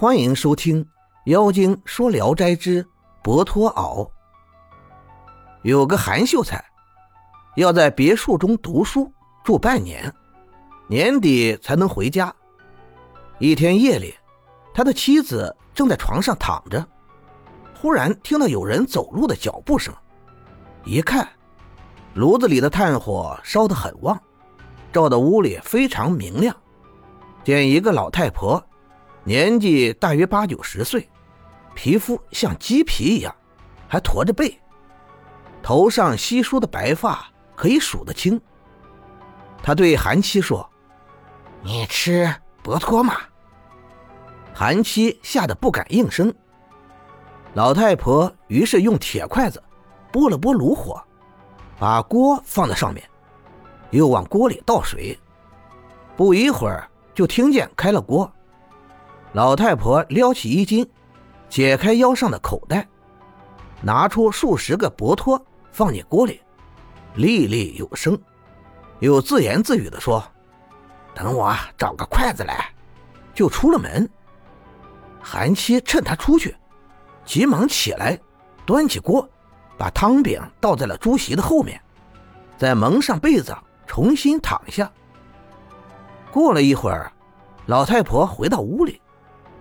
[0.00, 0.84] 欢迎收听
[1.24, 2.86] 《妖精说聊斋之
[3.20, 4.06] 博托袄》。
[5.62, 6.64] 有个韩秀才，
[7.56, 10.14] 要在别墅中读书住半年，
[10.86, 12.32] 年底才能回家。
[13.40, 14.14] 一天夜里，
[14.72, 16.86] 他的妻子正在床上躺着，
[17.74, 19.92] 忽然听到有人走路的脚步声，
[20.84, 21.28] 一看，
[22.14, 24.16] 炉子里的炭火烧得很旺，
[24.92, 26.54] 照得屋里非常明亮，
[27.42, 28.64] 见一个老太婆。
[29.28, 31.06] 年纪大约八九十岁，
[31.74, 33.34] 皮肤像鸡皮一样，
[33.86, 34.58] 还驼着背，
[35.62, 38.40] 头上稀疏的白发可以数得清。
[39.62, 40.66] 他对韩七说
[41.60, 43.16] ：“你吃博托吗？”
[44.54, 46.34] 韩七吓得不敢应声。
[47.52, 49.62] 老太婆于是用铁筷子
[50.10, 51.04] 拨了拨炉火，
[51.78, 53.06] 把锅放在上面，
[53.90, 55.18] 又往锅里倒水。
[56.16, 58.32] 不一会儿，就听见开了锅。
[59.32, 60.88] 老太婆撩起衣襟，
[61.48, 62.86] 解开腰上的口袋，
[63.82, 65.40] 拿出数十个薄托
[65.70, 66.40] 放进锅里，
[67.14, 68.18] 粒粒有声，
[69.00, 70.22] 又自言自语地说
[71.14, 72.72] ：“等我找个筷子来。”
[73.34, 74.08] 就出了门。
[75.20, 76.56] 韩七趁他出去，
[77.24, 78.18] 急忙起来，
[78.64, 79.28] 端起锅，
[79.76, 81.80] 把汤饼倒在了朱席的后面，
[82.56, 83.54] 再蒙上被子，
[83.86, 84.90] 重新躺下。
[86.32, 87.12] 过了一会儿，
[87.66, 89.00] 老太婆回到屋里。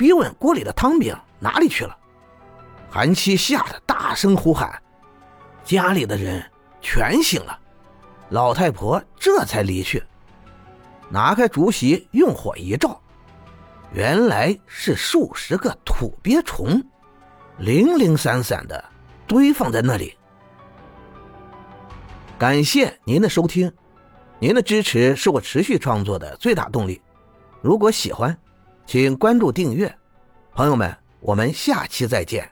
[0.00, 1.94] 逼问锅里的汤饼哪里去了？
[2.88, 4.82] 韩七吓得大声呼喊，
[5.62, 6.42] 家里的人
[6.80, 7.58] 全醒了。
[8.30, 10.02] 老太婆这才离去，
[11.10, 12.98] 拿开竹席，用火一照，
[13.92, 16.82] 原来是数十个土鳖虫，
[17.58, 18.82] 零零散散的
[19.26, 20.16] 堆放在那里。
[22.38, 23.70] 感谢您的收听，
[24.38, 27.02] 您的支持是我持续创作的最大动力。
[27.60, 28.34] 如果喜欢。
[28.86, 29.94] 请关注订阅，
[30.52, 32.50] 朋友们，我们下期再见。